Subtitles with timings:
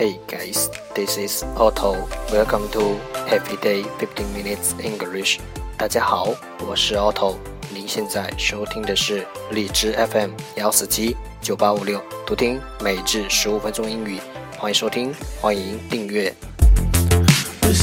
[0.00, 2.08] Hey guys, this is Otto.
[2.32, 2.96] Welcome to
[3.28, 5.40] Everyday 15 Minutes English.
[5.76, 6.34] 大家好，
[6.66, 7.36] 我是 Otto。
[7.68, 14.18] 您现在收听的是荔枝 FM 幺四七九八五六，读听每日十五分钟英语。
[14.56, 16.34] 欢迎收听，欢迎订阅。
[17.60, 17.74] The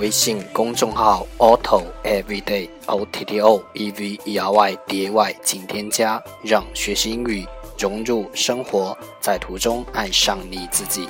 [0.00, 7.46] 微信公众号 Auto Everyday O T T O E V E R Y D A Y，请添加，让学习英语
[7.78, 11.06] 融入生活，在途中爱上你自己。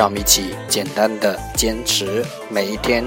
[0.00, 3.04] 让我们一起简单的坚持每一天。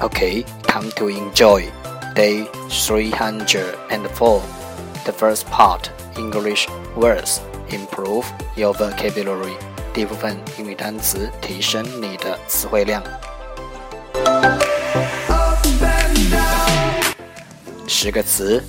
[0.00, 1.62] Okay, time to enjoy
[2.16, 4.42] day 304.
[5.04, 6.66] The first part English
[6.96, 7.38] words
[7.68, 8.24] improve
[8.56, 9.54] your vocabulary.
[9.92, 13.00] 第一部分英语单词提升你的词汇量。
[18.04, 18.62] 十个词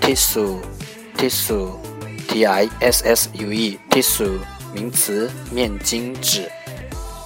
[0.00, 4.38] ，tissue，tissue，t i s s u e，tissue，
[4.72, 6.48] 名词，面巾纸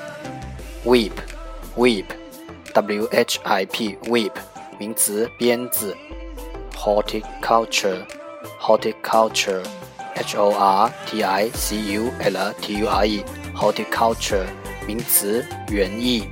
[0.86, 4.32] ，whip，whip，w h i p，whip，
[4.78, 5.94] 名词，鞭子
[6.74, 9.62] ，horticulture，horticulture。
[10.16, 14.46] H O R T I C U L T U R E horticulture
[14.86, 16.28] 名词园艺。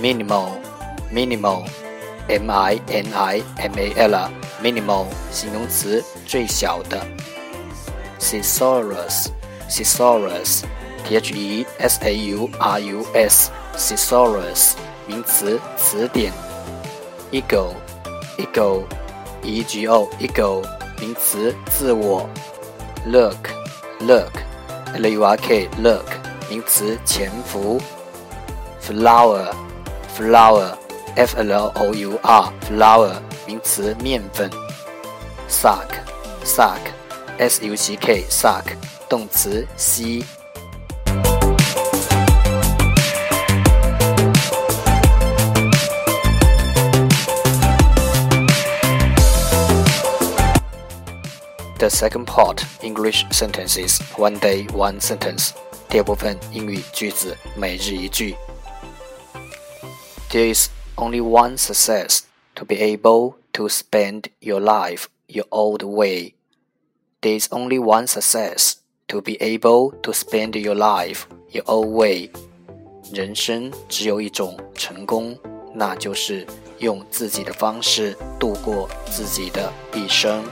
[0.00, 0.50] minimal
[1.12, 1.64] minimal
[2.28, 4.30] M I N I M A L
[4.62, 7.00] minimal 形容词最小的。
[8.20, 9.28] thesaurus
[9.68, 10.62] thesaurus
[11.04, 14.72] T H E S A U R U S thesaurus
[15.06, 16.32] 名词词典。
[17.32, 17.74] ego
[18.38, 18.84] ego
[19.42, 20.62] E G O ego
[21.00, 22.28] 名词自我。
[23.10, 23.48] Look
[24.00, 24.32] look
[24.96, 26.04] l u r k look
[26.50, 27.80] 名词潜伏
[28.80, 29.52] Flower,
[30.16, 30.74] flower,
[31.14, 33.12] f l o u r, flour
[33.46, 34.50] 名词面粉
[35.48, 35.88] ，suck
[36.44, 36.78] suck
[37.38, 38.64] s u c k suck
[39.08, 40.24] 动词吸。
[51.87, 55.51] The second part English sentences one day one sentence.
[55.89, 58.35] 第二部分英语句子每日一句。
[60.29, 62.21] There is only one success
[62.55, 66.33] to be able to spend your life your old way.
[67.21, 68.75] There is only one success
[69.07, 72.31] to be able to spend your life your old way.
[73.13, 75.37] 人生只有一种成功，
[75.75, 76.47] 那就是
[76.79, 80.43] 用自己的方式度过自己的一生。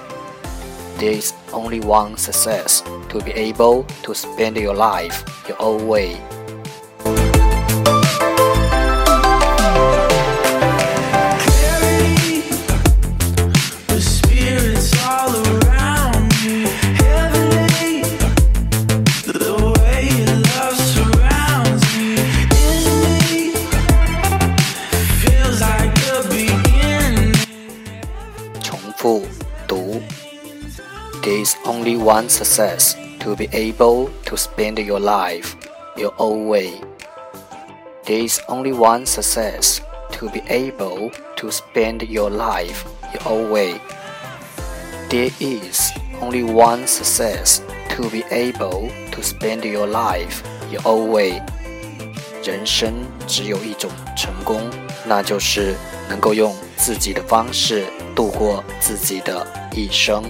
[0.98, 6.20] There is only one success to be able to spend your life your own way.
[31.65, 35.55] only one success to be able to spend your life
[35.97, 36.81] your own way.
[38.05, 39.81] There is only one success
[40.13, 42.83] to be able to spend your life
[43.13, 43.79] your own way.
[45.09, 45.91] There is
[46.21, 47.61] only one success
[47.95, 50.41] to be able to spend your life
[50.71, 51.41] your own way.
[52.43, 54.69] 人生只有一种成功，
[55.05, 55.75] 那就是
[56.09, 57.85] 能够用自己的方式
[58.15, 59.45] 度过自己的
[59.75, 60.23] 一生。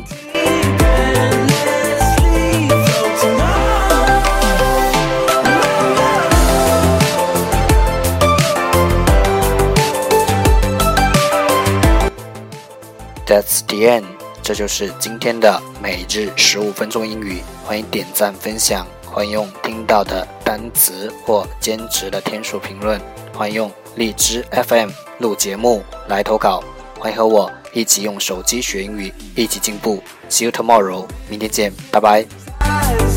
[13.29, 14.05] That's the end，
[14.41, 17.43] 这就是今天的每日十五分钟英语。
[17.65, 23.01] 欢迎点赞分享，欢迎用听到的单词或兼职的天数评论，
[23.35, 26.63] 欢迎用荔枝 FM 录节目来投稿，
[27.01, 30.03] 欢迎和我一起用手机学英语一起进步。
[30.31, 33.16] See you tomorrow 明天见拜拜。